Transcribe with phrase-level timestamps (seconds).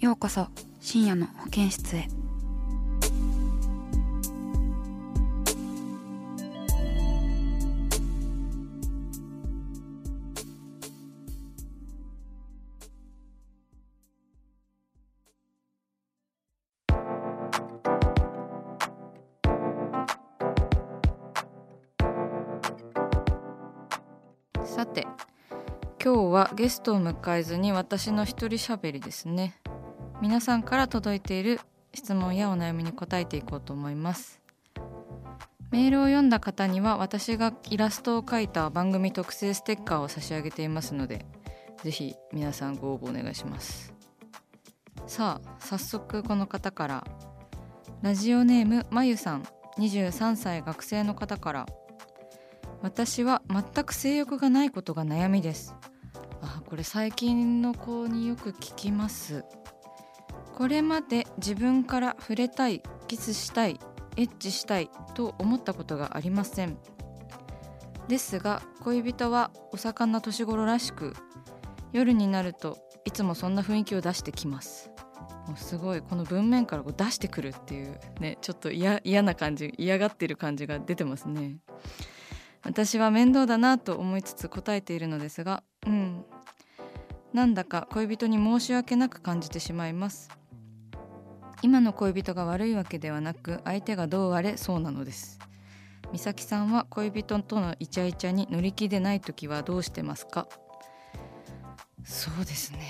[0.00, 0.48] ようこそ
[0.80, 2.08] 深夜の保健室へ。
[24.64, 25.06] さて
[26.02, 29.60] 今日はゲストを迎えずに私の一人喋りですね。
[30.20, 31.60] 皆さんから届いている
[31.94, 34.40] 質問やお悩みに答えていこうと思います。
[35.70, 41.24] メールを読んだ方には私がイラストを描いた番組特製ステッカーを差し上げていますので
[41.84, 43.94] ぜひ皆さんご応募お願いします。
[45.06, 47.06] さあ早速この方から
[48.02, 49.44] ラジオネームまゆさん
[49.78, 51.66] 23歳学生の方から
[52.82, 55.74] 私は全く性欲がないことが悩みです。
[56.42, 59.44] あこれ最近の子によく聞きます。
[60.60, 63.80] これまで自分から触れたいキスしたい
[64.18, 66.76] エッチしたいと思ったことがありません。
[68.08, 71.14] ですが恋人はお盛んな年頃らしく
[71.94, 72.76] 夜になると
[73.06, 74.90] いつもそんな雰囲気を出してきます。
[75.46, 81.56] もうすごいこの文面からこう出してくるっていうねちょっと嫌嫌な感じ嫌がってる感じが出てますね。
[82.64, 86.22] 私は面倒だなと思いつつ答えているのですがうん。
[87.32, 90.39] なんだか恋人に申し訳なく感じてしまいます。
[91.62, 95.38] 今の恋人が悪いわけではなく相手がどうあれそうなのです。
[96.12, 100.48] 美咲さんは恋人とのイチャイチャに乗り気でない時はどうしてますか？
[102.02, 102.80] そうですね。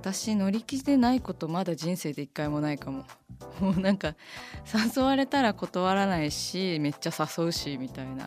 [0.00, 3.04] 私乗り気でないことまだ人生で一回もないかも。
[3.60, 4.14] もうなんか
[4.96, 8.26] 誘われたら断らないしめっちゃ誘うしみたいな。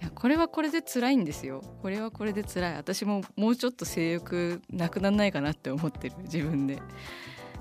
[0.00, 1.62] いやこれはこれで辛いんですよ。
[1.82, 2.74] これはこれで辛い。
[2.74, 6.14] 私ももうちょっと性欲なくなんないかなって思ってる。
[6.24, 6.78] 自分で。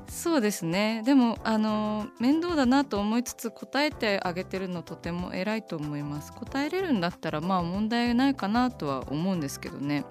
[0.09, 1.03] そうですね。
[1.05, 6.33] でもあの面倒だなと思いつつ答えてあげてるのとても偉いと思います。
[6.33, 10.05] 答えれるんだったらまあ問題ないかなとは思うんですけどね。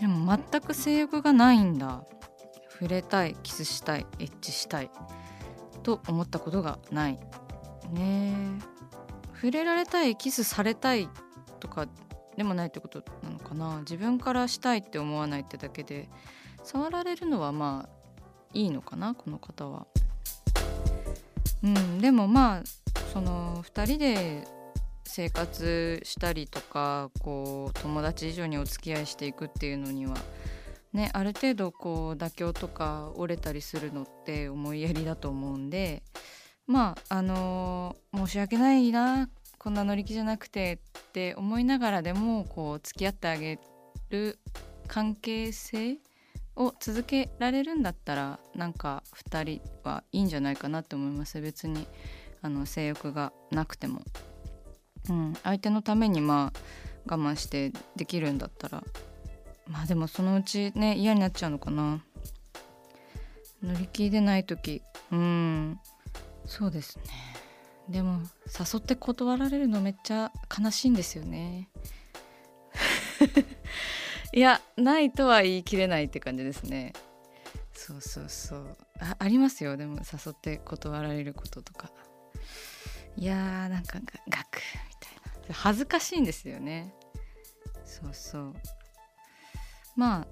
[0.00, 2.04] でも全く性欲がないんだ。
[2.70, 4.90] 触れたいキスしたいエッチしたい。
[5.84, 7.18] と思ったことがない。
[7.92, 8.34] ね。
[9.34, 11.08] 触れられたいキスされたい。
[11.60, 11.86] とか
[12.36, 13.78] でもないってことなのかな。
[13.80, 16.08] 自分からしたいって思わないってだけで。
[16.64, 18.01] 触られるのはまあ
[18.54, 19.86] いいのかなこの方は。
[21.62, 22.62] うん、でもまあ
[23.12, 24.48] その2人で
[25.04, 30.16] 生活したりとかこう友達以上にお付き合いしていくっていうのには
[30.92, 36.02] ねある程度こう妥協とか折れたりするのって思いやりだと思うんで
[36.66, 43.60] まああの申し訳ないなこんな乗り気じゃなくてって思いながらでもこう付き合ってあげ
[44.10, 44.38] る
[44.88, 45.98] 関係性
[46.56, 51.40] を続けられるんだったらなんか2人はいいんじゃないかなって思います。
[51.40, 51.86] 別に
[52.42, 54.02] あの性欲がなくても、
[55.08, 56.60] うん、相手のためにまあ
[57.06, 58.84] 我慢してできるんだったら。
[59.68, 62.04] まあでもそのうちね嫌になっちゃうのかな。
[63.62, 64.82] 乗り気でない時。
[65.10, 65.80] うん。
[66.46, 67.04] そうですね。
[67.88, 71.68] でも誘って断られるのめっちゃ悲しいんですよね。
[74.32, 76.94] いやないとは言い切れないって感じですね。
[77.74, 78.76] そうそうそう。
[79.00, 79.76] あありますよ。
[79.76, 81.90] でも誘って断られることとか。
[83.16, 85.54] いやーなんかガクみたいな。
[85.54, 86.94] 恥ずかしいんですよね。
[87.84, 88.54] そうそう。
[89.96, 90.26] まあ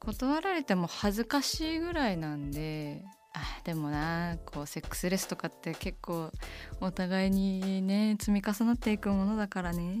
[0.00, 3.02] 断られても恥ずかしいぐらいなんで
[3.34, 6.30] あでもなこうセックスレスとかって結構
[6.80, 9.98] お互いにね積み重なっていくものだからね。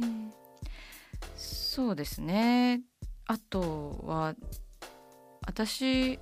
[1.36, 2.82] そうですね。
[3.30, 4.34] あとは
[5.46, 6.18] 私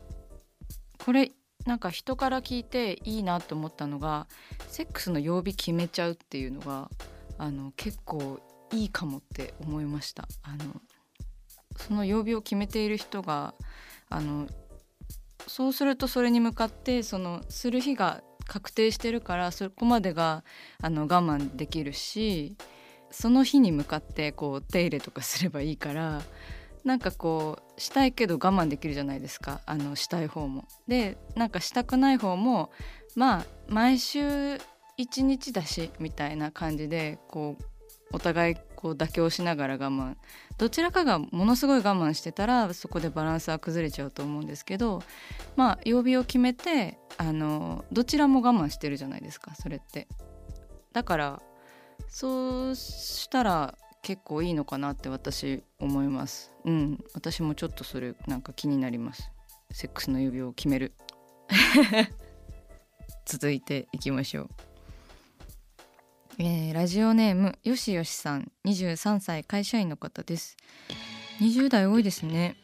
[0.98, 1.32] これ
[1.64, 4.26] なんか人から聞いていいなと思ったのが
[4.68, 6.90] セックスの曜日決めちゃうっていうのが
[7.38, 8.40] あの結構
[8.74, 10.28] いいかもって思いました。
[10.42, 10.82] あの
[11.78, 13.54] その曜日を決めている人が
[14.10, 14.46] あの
[15.46, 20.44] そうするとそれに向かってそのする日が確定してるからそこまでが
[20.82, 22.58] あの我慢できるし
[23.10, 26.20] その日に向かってこう手入れとかすればいいから
[26.88, 30.64] なんかこうしたいけど我慢できるじゃないですかあのしたい方も。
[30.88, 32.70] でなんかしたくない方も
[33.14, 34.22] まあ毎週
[34.96, 37.64] 1日だしみたいな感じでこう
[38.14, 40.16] お互いこう妥協しながら我慢
[40.56, 45.02] どちらかがものすごい我慢してたらそこでバランスは崩れちゃうと思うんですけど
[45.56, 50.08] まあ曜日を決めてあのどちらも我慢してるじゃないですかそれって。
[50.94, 51.42] だから
[52.08, 53.74] そうしたら
[54.08, 56.50] 結構いいのかなって私思います。
[56.64, 57.04] うん。
[57.12, 59.30] 私もちょっとそれなんか気になります。
[59.70, 60.94] セックスの指を決める。
[63.26, 64.48] 続いていきましょう。
[66.38, 68.50] えー、ラジオネームよしよしさん。
[68.64, 70.56] 23歳会社員の方です。
[71.40, 72.56] 20代多いですね。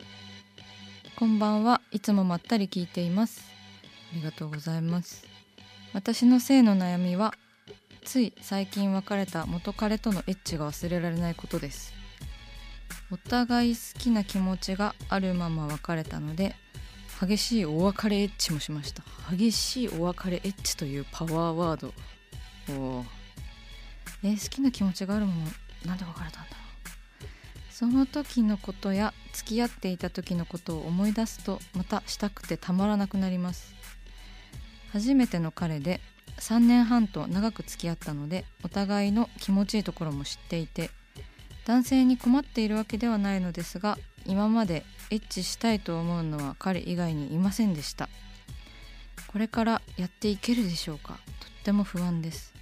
[1.14, 1.82] こんばんは。
[1.90, 3.44] いつもまったり聞いています。
[4.12, 5.26] ありがとうございます。
[5.92, 7.34] 私の性の悩みは
[8.04, 11.94] つい最近別れた元彼とのエッチが忘れられないことです。
[13.10, 16.54] お互い好きな気持ちがあるまま別れたので
[17.20, 19.02] 激しいお別れエッチもしました。
[19.30, 21.94] 激しいお別れエッチというパワーワード。
[22.70, 23.04] お
[24.22, 25.40] え、好きな気持ちがあるまま
[25.86, 26.56] なんで別れたんだろ
[27.26, 27.26] う？
[27.70, 33.74] その時のことや付き合っていた時のことを思い出すとまたしたくてたまらなくなります。
[34.92, 36.00] 初めての彼で
[36.38, 40.90] 3年半と長く付き合ったのでお互いの気持ちいいところも知っていて
[41.64, 48.08] 男性に困っているわけではないのですが今までエッチしたいと思うのは彼以外にいませんでした。
[49.28, 51.14] これからやっていけるでしょうか？
[51.40, 52.52] とっても不安です。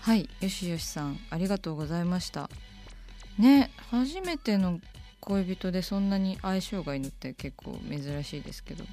[0.00, 2.50] はいよしよしさんありがとうございました。
[3.38, 4.80] ね初めての
[5.20, 8.84] 恋人でそんなに相性がいいのって結構珍しいですけど。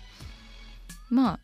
[1.10, 1.40] まあ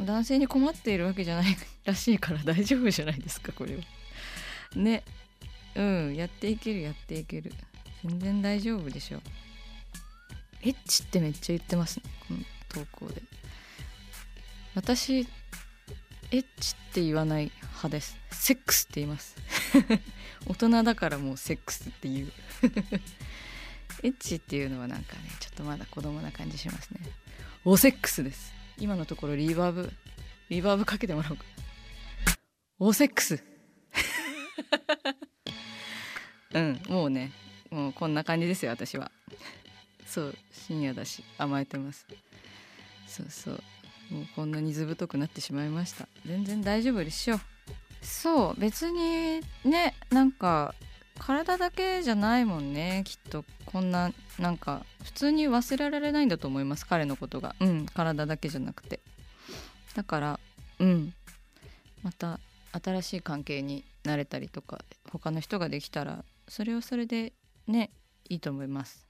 [0.00, 3.82] 男性に困っているわけじゃないらしいから大丈夫じゃないですかこれは。
[4.76, 5.02] ね。
[5.74, 7.52] うんやっていけるやっていける。
[8.04, 9.20] 全然大丈夫でしょ。
[10.62, 13.22] エッチってめっちゃ言ってますねこの投稿で。
[14.74, 15.26] 私
[16.32, 18.16] エッチって言わない派です。
[18.30, 19.36] セックスって言います。
[20.46, 22.32] 大人だからもうセックスって言う。
[24.02, 27.00] エッチっていうのはなんかねちょっとまだ子供な感じしますね。
[27.64, 28.59] おセックスです。
[28.80, 29.92] 今のところリバーブ
[30.48, 31.44] リバーブかけてもらおうか。
[32.78, 33.44] オーセックス。
[36.52, 37.30] うんもうね
[37.70, 39.12] もうこんな感じですよ私は。
[40.06, 42.06] そう深夜だし甘えてます。
[43.06, 43.62] そうそう。
[44.10, 46.08] もうこんなにずぶとくなってしまいました。
[46.26, 47.38] 全然大丈夫でしょ
[48.02, 50.74] そう別にねなんか
[51.20, 53.44] 体だけじゃないもんねきっと。
[53.66, 57.54] こんななんか普通に忘れられないんだと思います彼のことが。
[57.60, 59.00] うん体だけじゃなくて。
[59.94, 60.40] だから
[60.78, 61.14] うん。
[62.02, 62.40] また
[62.72, 64.78] 新しい関係になれたりとか
[65.10, 67.34] 他の人ができたらそれはそれで
[67.66, 67.90] ね
[68.28, 69.09] いいと思います。